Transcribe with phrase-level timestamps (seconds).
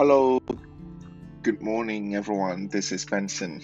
[0.00, 0.40] Hello,
[1.42, 2.68] good morning, everyone.
[2.68, 3.60] This is Benson,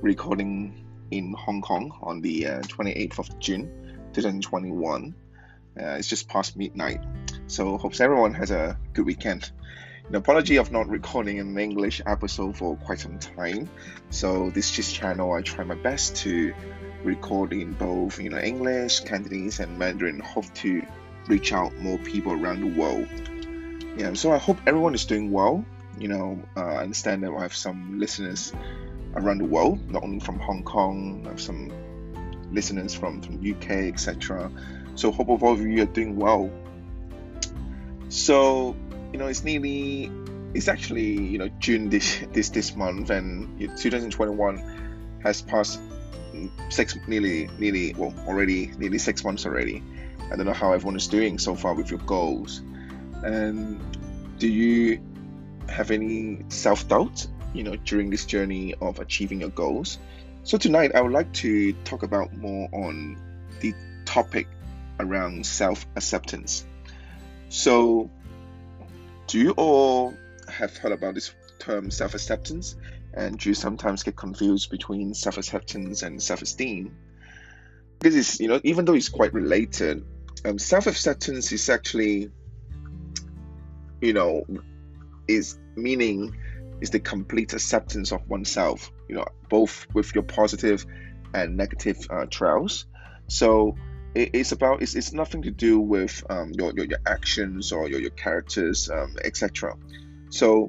[0.00, 5.14] recording in Hong Kong on the uh, 28th of June, 2021.
[5.78, 7.02] Uh, it's just past midnight,
[7.48, 9.52] so hopes everyone has a good weekend.
[10.08, 13.68] An apology of not recording an English episode for quite some time.
[14.08, 16.54] So this just channel, I try my best to
[17.04, 20.18] record in both you know English, Cantonese, and Mandarin.
[20.18, 20.82] Hope to
[21.28, 23.06] reach out more people around the world
[23.96, 25.64] yeah, so I hope everyone is doing well.
[25.98, 28.52] You know, uh, I understand that I have some listeners
[29.14, 31.70] around the world, not only from Hong Kong, I have some
[32.50, 34.50] listeners from, from UK, etc.
[34.94, 36.50] So hope all of you are doing well.
[38.08, 38.76] So,
[39.12, 40.10] you know, it's nearly
[40.54, 45.80] it's actually, you know, June this this this month and 2021 has passed
[46.68, 49.82] six nearly nearly well already nearly six months already.
[50.30, 52.62] I don't know how everyone is doing so far with your goals.
[53.22, 53.80] And
[54.38, 55.00] do you
[55.68, 59.98] have any self doubt, you know, during this journey of achieving your goals?
[60.44, 63.16] So tonight I would like to talk about more on
[63.60, 64.48] the topic
[64.98, 66.66] around self acceptance.
[67.48, 68.10] So,
[69.26, 70.14] do you all
[70.48, 72.76] have heard about this term self acceptance?
[73.14, 76.96] And do you sometimes get confused between self acceptance and self esteem?
[77.98, 80.04] Because it's, you know, even though it's quite related,
[80.44, 82.30] um, self acceptance is actually
[84.02, 84.44] you know,
[85.28, 86.36] is meaning
[86.80, 90.84] is the complete acceptance of oneself, you know, both with your positive
[91.32, 92.86] and negative uh, trails.
[93.28, 93.76] So
[94.14, 97.88] it, it's about it's, it's nothing to do with um, your, your your actions or
[97.88, 99.76] your, your characters, um, etc.
[100.30, 100.68] So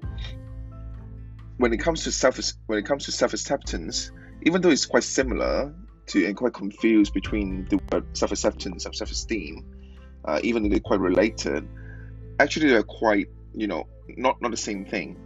[1.57, 4.11] when it comes to self when it comes to self acceptance,
[4.43, 5.73] even though it's quite similar
[6.05, 9.65] to and quite confused between the word self acceptance and self esteem,
[10.23, 11.67] uh, even though they're quite related
[12.39, 15.17] actually they're quite you know not not the same thing.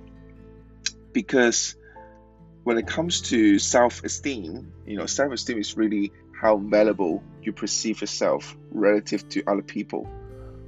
[1.13, 1.75] Because
[2.63, 8.56] when it comes to self-esteem you know self-esteem is really how valuable you perceive yourself
[8.72, 10.07] relative to other people.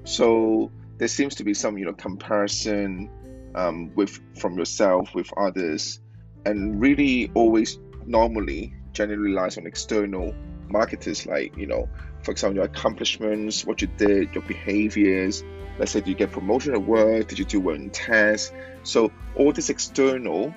[0.03, 3.09] So there seems to be some you know comparison
[3.55, 5.99] um, with from yourself with others.
[6.45, 10.33] And really always normally generally relies on external
[10.69, 11.89] marketers like you know
[12.23, 15.43] for example your accomplishments what you did your behaviors
[15.79, 17.27] let's say, you get promotion at work?
[17.27, 18.51] Did you do well in tests?
[18.83, 20.53] So all these external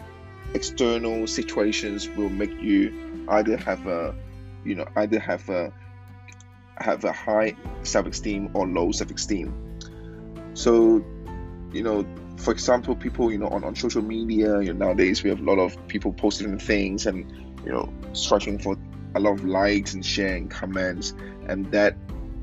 [0.55, 4.15] external situations will make you either have a
[4.65, 5.73] you know either have a
[6.77, 9.55] have a high self-esteem or low self-esteem
[10.55, 11.05] so
[11.73, 12.05] you know
[12.37, 15.45] for example people you know on, on social media you know nowadays we have a
[15.45, 17.31] lot of people posting things and
[17.65, 18.77] you know striking for
[19.15, 21.15] a lot of likes and sharing comments
[21.47, 21.97] and that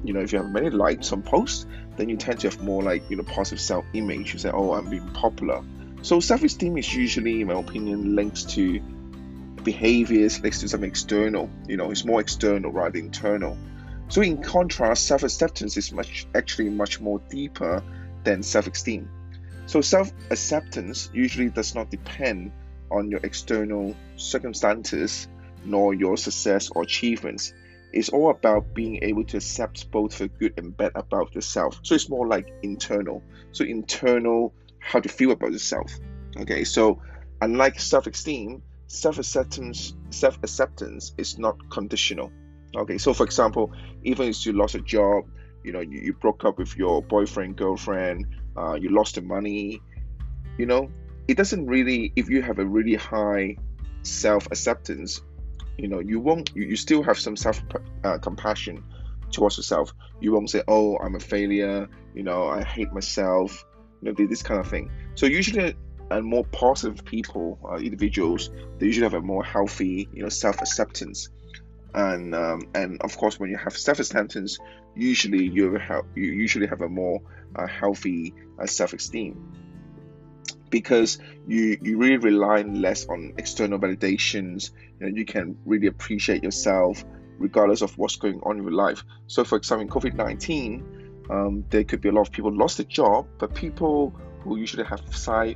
[0.04, 1.66] you know if you have many likes on posts
[2.00, 4.34] then you tend to have more like you know positive self-image.
[4.34, 5.62] You say, "Oh, I'm being popular."
[6.02, 8.80] So self-esteem is usually, in my opinion, linked to
[9.64, 11.50] behaviors, linked to something external.
[11.68, 13.58] You know, it's more external rather than internal.
[14.08, 17.84] So in contrast, self-acceptance is much actually much more deeper
[18.24, 19.10] than self-esteem.
[19.66, 22.52] So self-acceptance usually does not depend
[22.90, 25.28] on your external circumstances
[25.66, 27.54] nor your success or achievements
[27.92, 31.80] it's all about being able to accept both the good and bad about yourself.
[31.84, 33.24] So it's more like internal.
[33.52, 35.92] So internal, how to feel about yourself.
[36.38, 37.02] Okay, so
[37.42, 42.32] unlike self-esteem, self-acceptance, self-acceptance is not conditional.
[42.76, 43.74] Okay, so for example,
[44.04, 45.24] even if you lost a job,
[45.64, 49.82] you know, you, you broke up with your boyfriend, girlfriend, uh, you lost the money,
[50.58, 50.90] you know,
[51.28, 53.56] it doesn't really, if you have a really high
[54.04, 55.22] self acceptance,
[55.80, 57.62] you know you won't you, you still have some self
[58.04, 58.84] uh, compassion
[59.32, 59.94] towards yourself.
[60.20, 61.88] You won't say oh i'm a failure.
[62.14, 63.66] You know i hate myself.
[64.02, 64.92] You know this kind of thing.
[65.16, 65.76] So usually
[66.12, 68.50] and more positive people uh, individuals
[68.80, 71.30] they usually have a more healthy you know self-acceptance.
[71.94, 74.60] And um, and of course when you have self-acceptance
[74.96, 77.22] usually you have you usually have a more
[77.56, 79.34] uh, healthy uh, self-esteem
[80.70, 84.72] because you you really rely less on external validations.
[85.00, 87.04] Know you can really appreciate yourself
[87.38, 89.04] regardless of what's going on in your life.
[89.28, 92.84] So for example in covid-19 um, there could be a lot of people lost a
[92.84, 95.02] job but people who usually have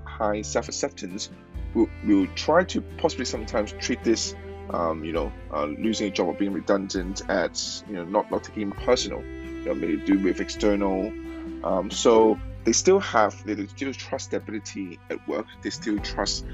[0.05, 1.29] high, self-acceptance
[1.73, 4.35] will, will try to possibly sometimes treat this
[4.69, 8.43] um, you know uh, losing a job or being redundant as you know not not
[8.43, 9.21] taking personal.
[9.21, 11.11] You know maybe do with external
[11.63, 15.45] um, so they still have they still trust their ability at work.
[15.61, 16.45] They still trust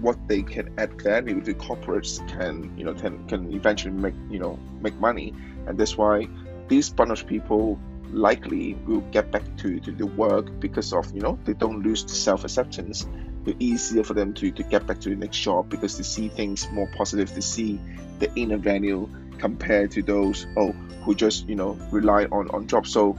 [0.00, 1.40] what they can add value.
[1.40, 5.34] The corporates can you know can can eventually make you know make money.
[5.66, 6.28] And that's why
[6.68, 7.78] these bunch of people
[8.10, 12.04] likely will get back to, to the work because of you know they don't lose
[12.04, 13.06] the self-acceptance.
[13.46, 16.28] It's easier for them to, to get back to the next job because they see
[16.28, 17.34] things more positive.
[17.34, 17.80] They see
[18.18, 19.08] the inner value
[19.38, 20.72] compared to those oh
[21.04, 22.90] who just you know rely on on jobs.
[22.90, 23.16] So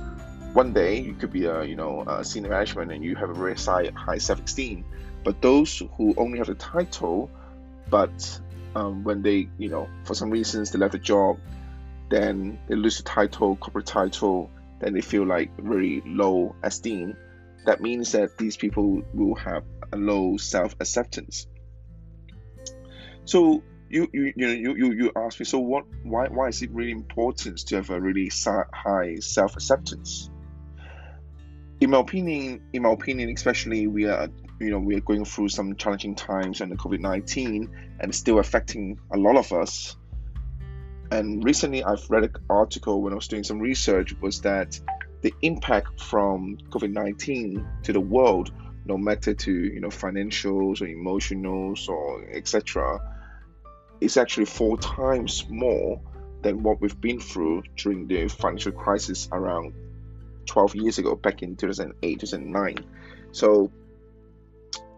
[0.53, 3.33] one day you could be a you know a senior management and you have a
[3.33, 4.85] very high, high self-esteem.
[5.23, 7.29] But those who only have the title
[7.89, 8.39] but
[8.75, 11.38] um, when they you know for some reasons they left the job
[12.09, 17.15] then they lose the title corporate title then they feel like very low esteem
[17.65, 19.63] that means that these people will have
[19.94, 21.47] a low self-acceptance.
[23.25, 26.61] So you you you know you, you you ask me so what why why is
[26.61, 28.29] it really important to have a really
[28.73, 30.29] high self-acceptance
[31.83, 35.50] in my opinion, in my opinion, especially we are you know we are going through
[35.50, 37.69] some challenging times and the COVID nineteen
[38.00, 39.97] and still affecting a lot of us.
[41.12, 44.80] And recently, I've read an article when I was doing some research was that
[45.21, 48.53] the impact from COVID nineteen to the world,
[48.86, 52.97] no matter to you know financials or emotionals or etc.,
[54.00, 56.00] is actually four times more
[56.44, 59.74] than what we've been through during the financial crisis around
[60.45, 62.85] 12 years ago, back in 2008, 2009.
[63.31, 63.71] So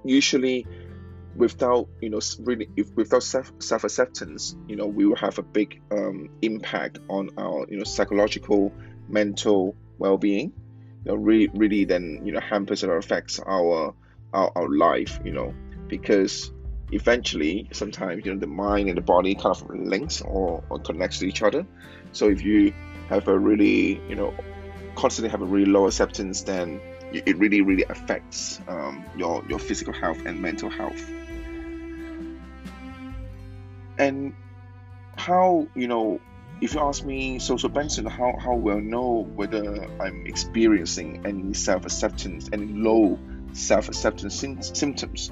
[0.03, 0.67] usually
[1.35, 5.41] without you know really if without self self acceptance you know we will have a
[5.41, 8.71] big um, impact on our you know psychological
[9.09, 10.53] mental well being
[11.03, 13.93] you know really really then you know hampers or affects our
[14.33, 15.53] our, our life you know
[15.87, 16.51] because
[16.91, 21.19] eventually sometimes you know the mind and the body kind of links or, or connects
[21.19, 21.65] to each other
[22.11, 22.73] so if you
[23.09, 24.33] have a really you know
[24.95, 26.79] constantly have a really low acceptance, then
[27.11, 31.09] it really, really affects um, your your physical health and mental health.
[33.97, 34.33] And
[35.17, 36.19] how you know,
[36.61, 41.25] if you ask me, social so Benson, how how will I know whether I'm experiencing
[41.25, 43.19] any self acceptance, any low
[43.53, 44.35] self acceptance
[44.73, 45.31] symptoms?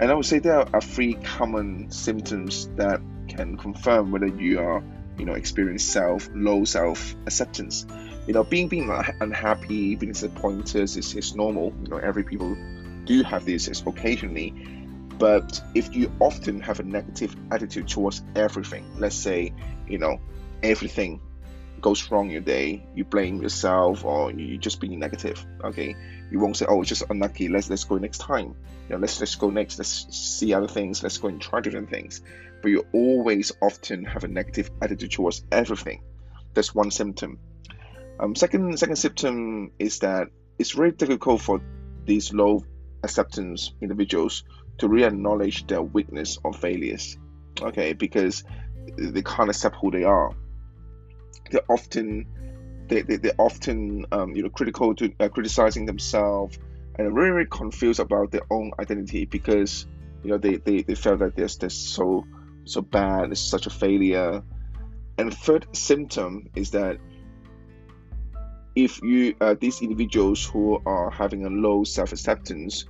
[0.00, 4.82] And I would say there are three common symptoms that can confirm whether you are,
[5.18, 7.84] you know, experiencing self low self acceptance
[8.28, 8.90] you know, being being
[9.22, 11.72] unhappy, being disappointed is, is normal.
[11.82, 12.54] You know, every people
[13.04, 14.50] do have this occasionally.
[15.18, 19.54] But if you often have a negative attitude towards everything, let's say,
[19.88, 20.20] you know,
[20.62, 21.22] everything
[21.80, 25.42] goes wrong your day, you blame yourself or you just being negative.
[25.64, 25.96] Okay,
[26.30, 27.48] you won't say, "Oh, it's just unlucky.
[27.48, 28.54] Let's let's go next time.
[28.88, 29.78] You know, let's let's go next.
[29.78, 31.02] Let's see other things.
[31.02, 32.20] Let's go and try different things."
[32.60, 36.02] But you always often have a negative attitude towards everything.
[36.52, 37.38] That's one symptom.
[38.20, 40.28] Um, second, second symptom is that
[40.58, 41.60] it's very difficult for
[42.04, 42.64] these low
[43.02, 44.44] acceptance individuals
[44.78, 47.16] to re-acknowledge their weakness or failures.
[47.60, 48.44] Okay, because
[48.96, 50.32] they can't accept who they are.
[51.50, 52.26] They're often
[52.88, 56.58] they, they, they're often um, you know critical to uh, criticizing themselves
[56.98, 59.86] and very very confused about their own identity because
[60.22, 62.24] you know they, they, they felt that they're, they're so
[62.64, 64.42] so bad it's such a failure
[65.18, 66.98] and third symptom is that
[68.78, 72.86] if you uh, these individuals who are having a low self-acceptance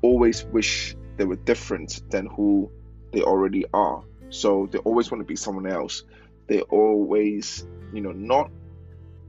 [0.00, 2.70] always wish they were different than who
[3.12, 4.02] they already are.
[4.30, 6.04] So they always want to be someone else.
[6.46, 8.50] They always you know not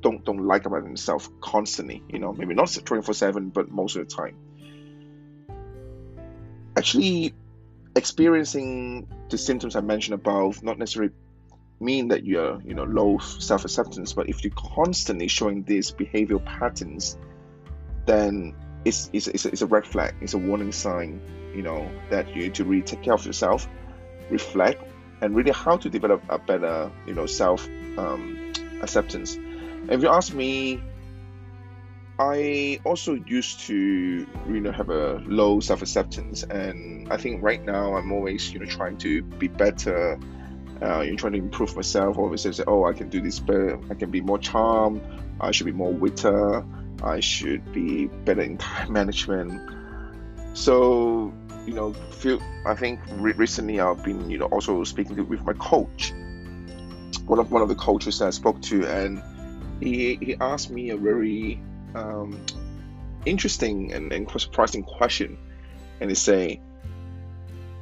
[0.01, 4.07] don't don't like about themselves constantly you know maybe not 24 7 but most of
[4.07, 4.37] the time.
[6.77, 7.33] Actually
[7.95, 11.11] experiencing the symptoms i mentioned above not necessarily
[11.79, 17.17] mean that you're you know low self-acceptance but if you're constantly showing these behavioral patterns
[18.05, 18.55] then
[18.85, 20.15] it's, it's, it's, a, it's a red flag.
[20.21, 21.21] It's a warning sign
[21.53, 23.67] you know that you need to really take care of yourself
[24.29, 24.83] reflect
[25.21, 27.67] and really how to develop a better you know self
[27.97, 29.37] um, acceptance.
[29.89, 30.81] If you ask me
[32.19, 37.95] I also used to you know have a low self-acceptance and I think right now
[37.95, 40.19] I'm always you know trying to be better
[40.81, 42.17] uh, you're trying to improve myself.
[42.17, 43.79] Always say, oh, I can do this better.
[43.89, 45.01] I can be more charm.
[45.39, 46.27] I should be more witty.
[47.03, 49.61] I should be better in time management.
[50.53, 51.33] So,
[51.65, 55.43] you know, feel I think re- recently I've been, you know, also speaking to, with
[55.43, 56.13] my coach.
[57.25, 59.21] One of one of the coaches that I spoke to, and
[59.81, 61.61] he he asked me a very
[61.93, 62.39] um,
[63.25, 65.37] interesting and, and surprising question,
[65.99, 66.61] and he say,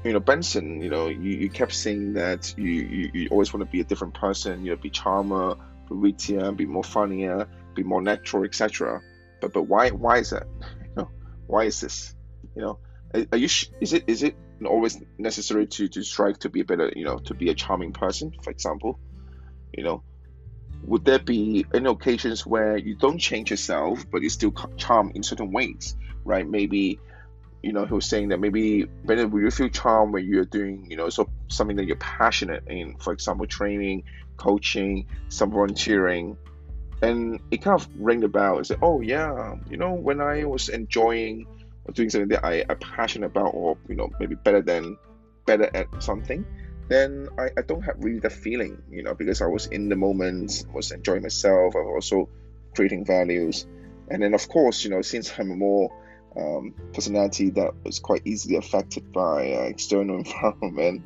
[0.05, 3.65] you know benson you know you, you kept saying that you, you, you always want
[3.65, 5.55] to be a different person you know be charmer
[5.89, 9.01] be wittier be more funnier be more natural etc
[9.41, 10.47] but but why why is that?
[10.81, 11.09] You know
[11.47, 12.15] why is this?
[12.55, 12.79] You know
[13.31, 13.50] are you
[13.81, 14.35] is it is it
[14.65, 17.93] always necessary to to strive to be a better you know to be a charming
[17.93, 19.00] person for example?
[19.74, 20.03] You know
[20.83, 25.24] would there be any occasions where you don't change yourself, but you still charm in
[25.24, 26.47] certain ways, right?
[26.47, 27.00] Maybe,
[27.65, 30.86] you know, he was saying that maybe better will you feel charm when you're doing,
[30.88, 34.03] you know, so something that you're passionate in, for example, training,
[34.38, 36.38] coaching, some volunteering,
[37.01, 38.60] and it kind of rang the bell.
[38.60, 41.48] It's like, oh yeah, um, you know, when I was enjoying
[41.86, 44.95] or doing something that I am passionate about, or you know, maybe better than
[45.48, 46.45] better at something,
[46.88, 49.95] then I, I don't have really the feeling, you know, because I was in the
[49.95, 52.29] moment, was enjoying myself, I was also
[52.75, 53.65] creating values.
[54.07, 55.91] And then, of course, you know, since I'm more
[56.37, 61.03] um, personality that was quite easily affected by uh, external environment,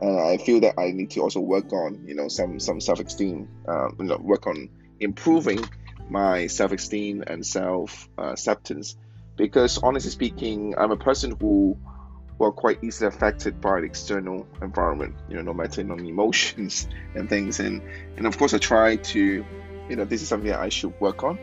[0.00, 3.48] uh, I feel that I need to also work on, you know, some some self-esteem,
[3.68, 5.64] um, you know, work on improving
[6.08, 8.96] my self-esteem and self-acceptance.
[9.36, 11.76] Because honestly speaking, I'm a person who
[12.38, 17.28] were quite easily affected by the external environment, you know, no matter on emotions and
[17.28, 17.60] things.
[17.60, 17.82] And
[18.16, 19.44] and of course I try to,
[19.88, 21.38] you know, this is something I should work on.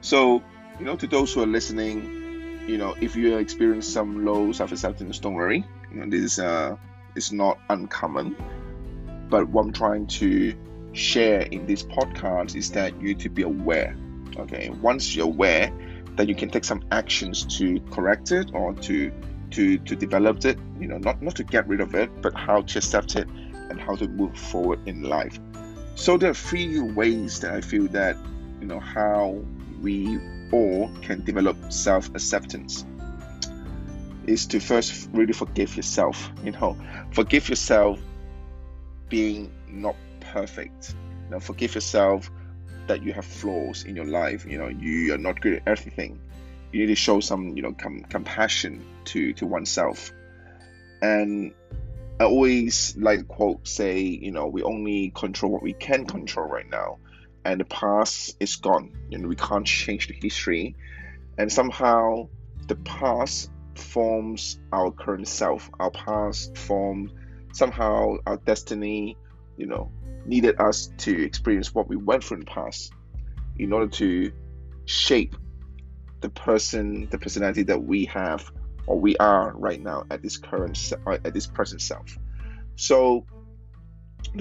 [0.00, 0.42] So,
[0.80, 5.18] you know, to those who are listening, you know, if you experience some low self-acceptance,
[5.18, 5.62] don't worry.
[5.92, 6.76] You know, this is uh
[7.14, 8.34] is not uncommon.
[9.28, 10.54] But what I'm trying to
[10.92, 13.94] share in this podcast is that you need to be aware.
[14.38, 15.70] Okay, once you're aware,
[16.16, 19.12] that you can take some actions to correct it or to
[19.50, 22.62] to to develop it you know not not to get rid of it but how
[22.62, 23.28] to accept it
[23.68, 25.40] and how to move forward in life
[25.96, 28.16] so there are three ways that i feel that
[28.60, 29.42] you know how
[29.82, 30.20] we
[30.52, 32.84] all can develop self-acceptance
[34.26, 36.30] is to first really forgive yourself.
[36.44, 36.76] You know
[37.12, 38.00] forgive yourself
[39.08, 40.94] being not perfect.
[41.30, 42.30] Know forgive yourself
[42.86, 44.44] that you have flaws in your life.
[44.46, 46.20] You know you are not good at everything.
[46.72, 50.12] You need to show some you know com- compassion to to oneself.
[51.02, 51.52] And
[52.20, 56.68] i always like quote say you know we only control what we can control right
[56.68, 56.98] now
[57.44, 58.92] and the past is gone.
[59.08, 60.76] You know we can't change the history.
[61.38, 62.28] And somehow
[62.66, 65.70] the past forms our current self.
[65.78, 67.12] Our past forms
[67.52, 69.16] somehow our destiny
[69.56, 69.90] you know
[70.24, 72.92] needed us to experience what we went through in the past
[73.58, 74.32] in order to
[74.84, 75.34] shape
[76.20, 78.50] the person, the personality that we have
[78.86, 82.18] or we are right now at this current uh, at this present self.
[82.76, 83.24] So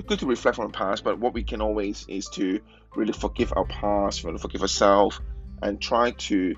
[0.08, 2.60] good to reflect on the past, but what we can always is to
[2.96, 5.20] really forgive our past, really forgive ourselves,
[5.62, 6.56] and try to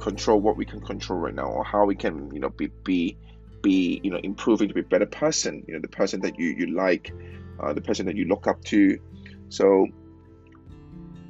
[0.00, 3.16] control what we can control right now, or how we can, you know, be be
[3.62, 5.64] be you know improving to be a better person.
[5.66, 7.12] You know, the person that you you like,
[7.60, 8.98] uh, the person that you look up to.
[9.48, 9.86] So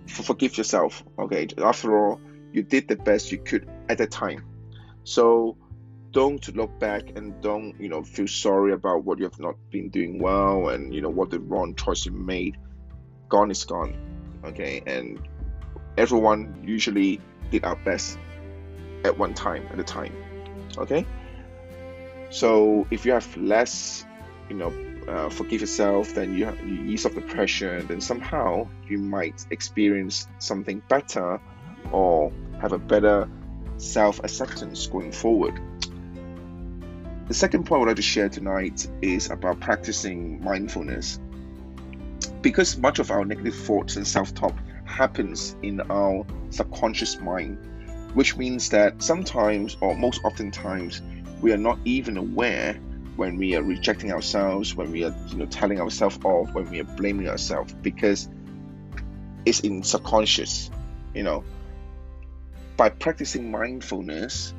[0.07, 1.03] forgive yourself.
[1.19, 2.21] Okay, after all
[2.53, 4.45] you did the best you could at the time.
[5.03, 5.57] So
[6.13, 9.91] don't look back and don't, you know, feel sorry about what you have not been
[9.91, 12.57] doing well and, you know, what the wrong choice you made.
[13.29, 14.14] Gone is gone.
[14.45, 14.83] Okay.
[14.87, 15.21] And
[15.97, 17.21] everyone usually
[17.51, 18.19] did our best
[19.05, 20.15] at one time at a time.
[20.79, 21.07] Okay.
[22.31, 24.05] So if you have less,
[24.49, 24.73] you know,
[25.09, 30.27] uh, forgive yourself, then you, you ease off the pressure, then somehow you might experience
[30.39, 31.41] something better
[31.93, 33.29] or have a better
[33.77, 35.61] self acceptance going forward.
[37.29, 41.21] The second point I would like to share tonight is about practicing mindfulness.
[42.27, 44.55] Because much of our negative thoughts and self talk
[44.85, 47.59] happens in our subconscious mind,
[48.15, 51.03] which means that sometimes, or most often times,
[51.41, 52.75] we are not even aware
[53.17, 56.81] when we are rejecting ourselves, when we are you know telling ourselves off, when we
[56.81, 58.29] are blaming ourselves, because
[59.45, 60.71] it's in subconscious.
[61.15, 61.45] You know,
[62.77, 64.53] by practicing mindfulness,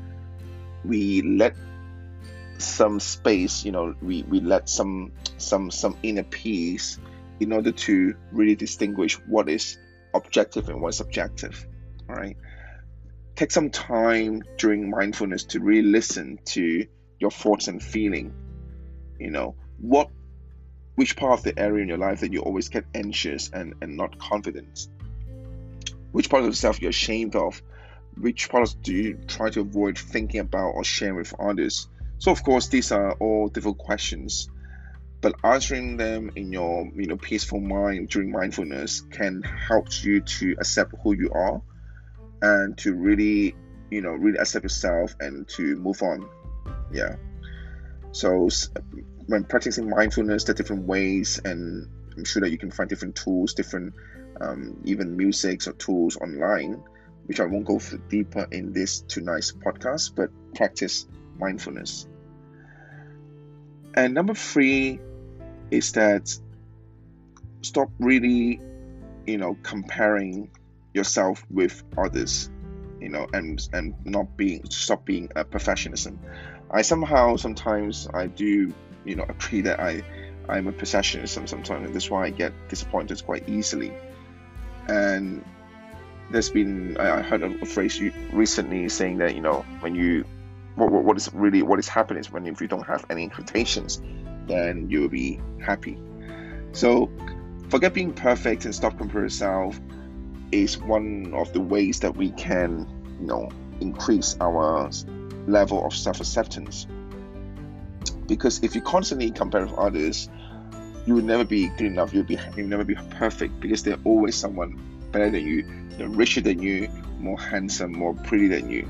[0.86, 1.56] we let
[2.58, 6.98] some space, you know, we, we let some some some inner peace
[7.40, 9.78] in order to really distinguish what is
[10.14, 11.66] objective and what's subjective.
[12.10, 12.38] All right.
[13.36, 16.86] Take some time during mindfulness to really listen to
[17.20, 18.34] your thoughts and feeling.
[19.20, 20.10] You know, what
[20.96, 23.98] which part of the area in your life that you always get anxious and, and
[23.98, 24.88] not confident?
[26.14, 27.62] Which part of yourself you're ashamed of
[28.18, 31.90] which parts do you try to avoid thinking about or sharing with others?
[32.18, 34.50] So of course these are all difficult questions,
[35.26, 40.52] but answering them in your you know peaceful mind during mindfulness can help you to
[40.60, 41.60] accept who you are
[42.44, 43.56] and to really
[43.90, 46.30] you know really accept yourself and to move on.
[46.92, 47.16] Yeah.
[48.12, 48.50] So
[49.26, 53.16] when practicing mindfulness, there are different ways, and I'm sure that you can find different
[53.16, 53.96] tools, different
[54.40, 56.84] um, even musics or tools online
[57.26, 61.08] which I won't go deeper in this tonight's podcast, but practice
[61.40, 62.06] mindfulness.
[63.96, 65.00] And number three
[65.72, 66.38] is that
[67.62, 68.62] stop really
[69.26, 70.50] you know comparing
[70.94, 72.50] yourself with others
[73.00, 76.18] you know and and not being stop being a perfectionism.
[76.72, 80.04] I somehow sometimes i do you know agree that i
[80.50, 83.92] i'm a perfectionist sometimes and that's why i get disappointed quite easily.
[84.88, 85.44] And
[86.32, 90.26] there's been I heard a phrase recently saying that you know when you
[90.76, 94.02] what, what is really what is happening is when if you don't have any expectations
[94.48, 95.98] then you will be happy
[96.72, 97.10] so
[97.70, 99.80] forget being perfect and stop comparing yourself
[100.52, 102.88] is one of the ways that we can
[103.20, 103.50] you know
[103.82, 104.90] increase our
[105.48, 106.88] level of self-acceptance
[108.28, 110.30] because if you constantly compare with others
[111.06, 114.36] you will never be good enough you'll be you'll never be perfect because there's always
[114.36, 114.80] someone
[115.16, 115.64] better than you,
[116.10, 118.86] richer than you, more handsome, more pretty than you.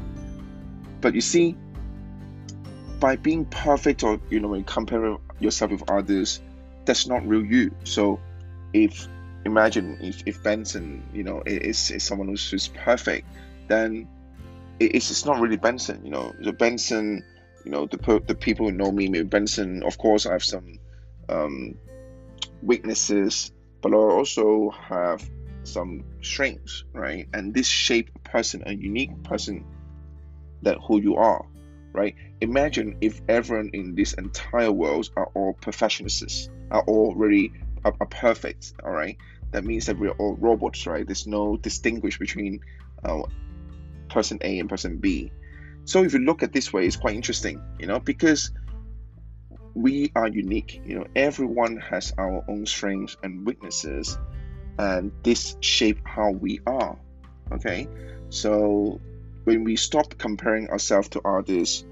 [1.02, 1.56] But you see,
[3.00, 6.42] by being perfect or you know, when compare yourself with others,
[6.86, 7.76] that's not real you.
[7.84, 8.20] So
[8.74, 9.08] if
[9.46, 13.28] imagine if, if Benson, you know, is, is someone who's, who's perfect,
[13.68, 14.08] then
[14.80, 16.34] it's, it's not really Benson, you know.
[16.40, 17.24] The Benson,
[17.64, 20.80] you know, the the people who know me, maybe Benson, of course, I have some
[21.30, 21.76] um,
[22.62, 23.52] weaknesses,
[23.82, 25.28] but I also have
[25.64, 27.28] some strengths, right?
[27.34, 29.66] And this shape a person, a unique person
[30.62, 31.46] that who you are,
[31.96, 32.16] right?
[32.42, 38.08] Imagine if everyone in this entire world are all perfectionists, are all really are, are
[38.08, 39.18] perfect, all right?
[39.52, 41.06] That means that we're all robots, right?
[41.06, 42.60] There's no distinguish between
[43.04, 43.24] uh,
[44.10, 45.32] person A and person B.
[45.86, 48.52] So if you look at this way, it's quite interesting, you know, because
[49.74, 50.82] we are unique.
[50.86, 54.18] You know, everyone has our own strengths and weaknesses,
[54.78, 56.98] and this shape how we are
[57.52, 57.88] okay
[58.30, 59.00] so
[59.46, 61.86] when we stop comparing ourselves to others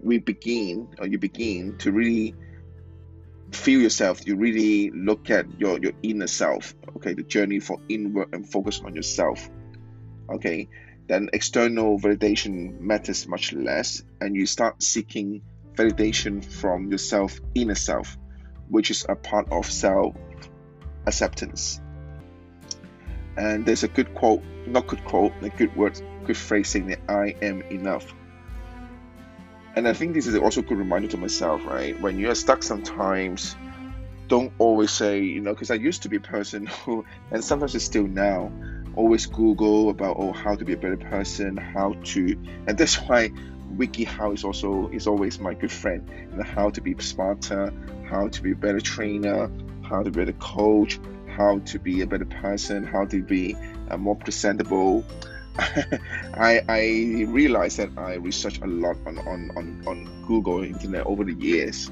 [0.00, 2.34] we begin or you begin to really
[3.50, 4.26] feel yourself.
[4.26, 7.14] You really look at your your inner self okay?
[7.14, 9.48] The journey for inward and focus on yourself
[10.30, 10.68] okay?
[11.08, 15.42] Then external validation matters much less and you start seeking
[15.74, 18.16] validation from yourself inner self
[18.68, 20.16] which is a part of self
[21.06, 21.80] acceptance.
[23.36, 27.00] And there's a good quote, not good quote, a good word, good phrase saying that
[27.08, 28.14] I am enough.
[29.74, 32.00] And I think this is also a good reminder to myself, right?
[32.00, 33.54] When you're stuck sometimes,
[34.28, 37.74] don't always say, you know, because I used to be a person who, and sometimes
[37.74, 38.50] it's still now,
[38.94, 43.30] always Google about oh how to be a better person, how to, and that's why
[43.76, 46.08] WikiHow is also is always my good friend.
[46.08, 47.72] You know, how to be smarter,
[48.08, 49.50] how to be a better trainer,
[49.82, 50.98] how to be a better coach,
[51.36, 53.56] how to be a better person, how to be
[53.90, 55.04] uh, more presentable.
[55.58, 61.24] I, I realized that I researched a lot on, on, on, on Google internet over
[61.24, 61.90] the years.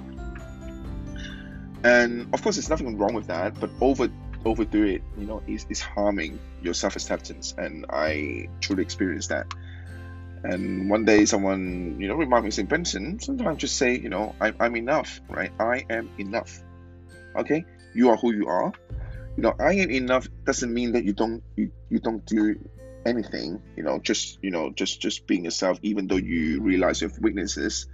[1.83, 4.09] And of course, there's nothing wrong with that, but over
[4.47, 7.55] overdo it, you know, is, is harming your self acceptance.
[7.57, 9.47] And I truly experienced that.
[10.43, 14.35] And one day, someone, you know, reminded me, saying, Benson, sometimes just say, you know,
[14.41, 15.51] I, I'm enough, right?
[15.59, 16.63] I am enough.
[17.37, 17.65] Okay?
[17.95, 18.73] you are who you are.
[19.37, 22.57] You know, I am enough doesn't mean that you don't you, you don't do
[23.05, 23.61] anything.
[23.77, 27.87] You know, just you know, just just being yourself, even though you realize your weaknesses.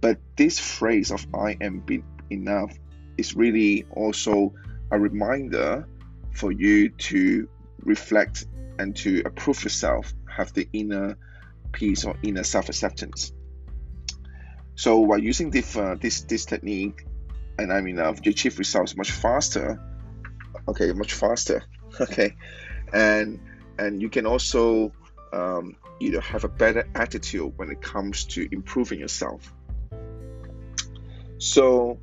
[0.00, 1.84] But this phrase of "I am
[2.30, 2.72] enough"
[3.16, 4.54] is really also
[4.90, 5.86] a reminder
[6.32, 7.48] for you to
[7.80, 8.46] reflect
[8.78, 11.16] and to approve yourself, have the inner
[11.72, 13.32] peace or inner self-acceptance.
[14.74, 17.06] So while using this uh, this this technique,
[17.58, 19.80] and I mean, uh, you achieve results much faster.
[20.68, 21.62] Okay, much faster.
[21.98, 22.34] Okay,
[22.92, 23.40] and
[23.78, 24.92] and you can also
[25.32, 29.54] um, you know have a better attitude when it comes to improving yourself.
[31.38, 31.98] So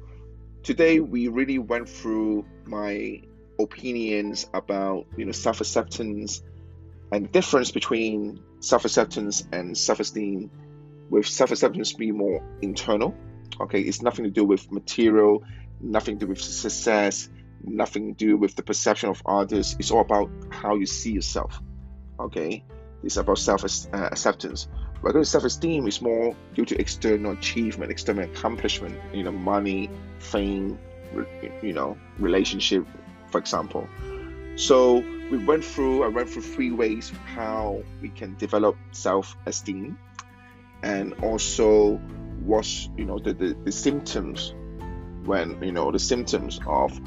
[0.63, 3.21] today we really went through my
[3.59, 6.41] opinions about you know self-acceptance
[7.11, 10.49] and the difference between self-acceptance and self-esteem
[11.11, 13.13] with self-acceptance being more internal
[13.59, 15.43] Okay, it's nothing to do with material,
[15.79, 17.29] nothing to do with success,
[17.63, 19.75] nothing to do with the perception of others.
[19.79, 21.61] It's all about how you see yourself.
[22.19, 22.63] Okay,
[23.03, 24.67] it's about self uh, acceptance.
[25.01, 30.79] Whereas self esteem is more due to external achievement, external accomplishment, you know, money, fame,
[31.61, 32.85] you know, relationship,
[33.29, 33.87] for example.
[34.55, 39.97] So we went through, I went through three ways how we can develop self esteem
[40.83, 41.95] and also
[42.43, 44.53] what's you know the, the, the symptoms
[45.23, 46.99] when you know the symptoms of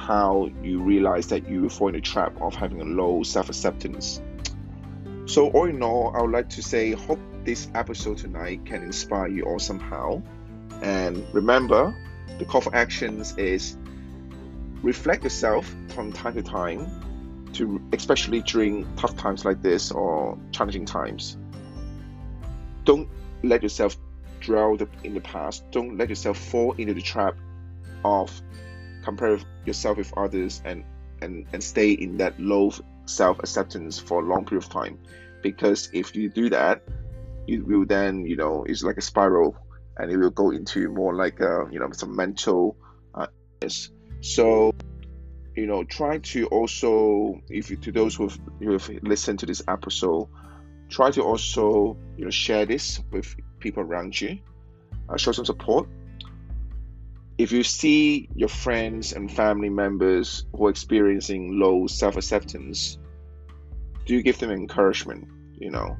[0.00, 4.22] how you realize that you fall in the trap of having a low self-acceptance.
[5.26, 9.28] So all in all i would like to say hope this episode tonight can inspire
[9.28, 10.22] you all somehow.
[10.82, 11.94] And remember
[12.38, 13.76] the call for actions is
[14.82, 20.86] reflect yourself from time to time to especially during tough times like this or challenging
[20.86, 21.36] times.
[22.84, 23.08] Don't
[23.42, 23.98] let yourself
[24.40, 25.70] dwell in the past.
[25.70, 27.36] Don't let yourself fall into the trap
[28.04, 28.40] of
[29.02, 30.84] comparing yourself with others and
[31.22, 32.72] and and stay in that low
[33.04, 34.98] self-acceptance for a long period of time.
[35.42, 36.82] Because if you do that
[37.46, 39.56] you will then you know it's like a spiral
[39.96, 42.76] and it will go into more like a you know some mental
[43.14, 43.26] uh,
[44.20, 44.72] so
[45.56, 49.46] you know try to also if you, to those who have, who have listened to
[49.46, 50.28] this episode
[50.88, 54.38] try to also you know share this with people around you.
[55.08, 55.88] Uh, show some support
[57.40, 62.98] if you see your friends and family members who are experiencing low self-acceptance
[64.04, 65.26] do give them encouragement
[65.58, 65.96] you know.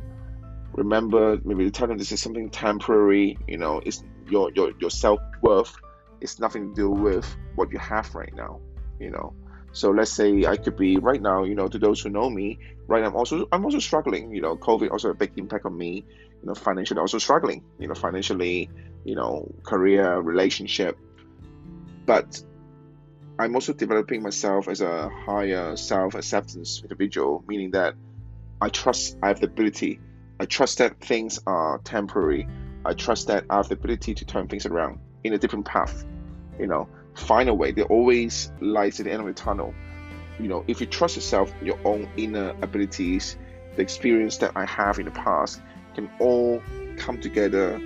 [0.74, 5.74] Remember maybe tell them this is something temporary you know it's your your, your self-worth
[6.20, 8.60] it's nothing to do with what you have right now
[8.98, 9.32] you know.
[9.72, 12.58] So let's say i could be right now you know to those who know me
[12.86, 14.56] right i'm also i'm also struggling you know.
[14.56, 16.04] Covid also a big impact on me
[16.42, 18.68] you know financially also struggling you know financially
[19.04, 20.98] you know career relationship
[22.10, 22.42] but
[23.38, 27.94] i'm also developing myself as a higher self-acceptance individual meaning that
[28.60, 30.00] i trust i have the ability
[30.40, 32.48] i trust that things are temporary
[32.84, 36.04] i trust that i have the ability to turn things around in a different path
[36.60, 37.72] you know, find a way.
[37.72, 39.74] There always lights at the end of the tunnel.
[40.38, 43.36] You know, if you trust yourself, your own inner abilities,
[43.76, 45.60] the experience that I have in the past
[45.94, 46.62] can all
[46.96, 47.80] come together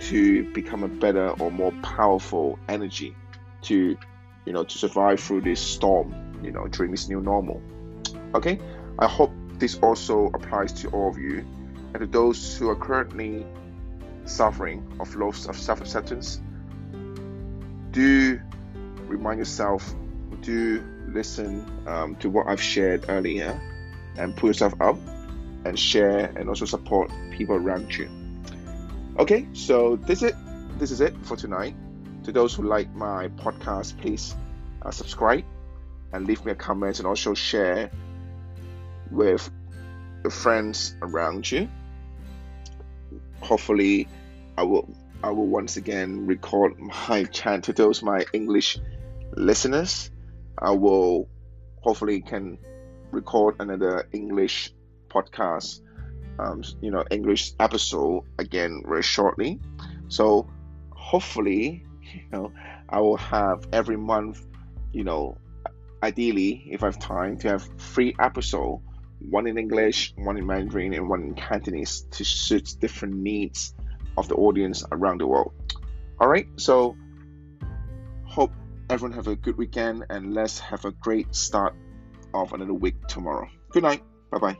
[0.00, 3.14] to become a better or more powerful energy
[3.62, 3.96] to,
[4.44, 7.62] you know, to survive through this storm, you know, during this new normal.
[8.34, 8.58] Okay,
[8.98, 11.44] I hope this also applies to all of you
[11.94, 13.46] and to those who are currently
[14.24, 16.40] suffering of loss of self-acceptance
[17.96, 18.38] do
[19.06, 19.94] remind yourself,
[20.42, 23.58] do listen um, to what I've shared earlier
[24.18, 24.98] and pull yourself up
[25.64, 28.10] and share and also support people around you.
[29.18, 30.34] Okay, so this is it.
[30.78, 31.74] This is it for tonight.
[32.26, 34.34] To those who like my podcast, please
[34.82, 35.44] uh, subscribe
[36.12, 37.88] and leave me a comment and also share
[39.12, 39.48] with
[40.24, 41.68] the friends around you.
[43.38, 44.08] Hopefully,
[44.58, 44.88] I will
[45.22, 48.76] I will once again record my chant to those my English
[49.36, 50.10] listeners.
[50.58, 51.28] I will
[51.80, 52.58] hopefully can
[53.12, 54.72] record another English
[55.08, 55.80] podcast,
[56.40, 59.60] um, you know, English episode again very shortly.
[60.08, 60.50] So
[60.90, 62.52] hopefully, you know,
[62.88, 64.44] I will have every month,
[64.92, 65.38] you know,
[66.02, 68.80] ideally if I have time to have three episode,
[69.30, 73.74] one in English, one in Mandarin, and one in Cantonese to suit different needs
[74.16, 75.52] of the audience around the world.
[76.18, 76.96] All right, so
[78.24, 78.52] hope
[78.88, 81.74] everyone have a good weekend and let's have a great start
[82.34, 83.48] of another week tomorrow.
[83.70, 84.02] Good night.
[84.30, 84.56] Bye bye.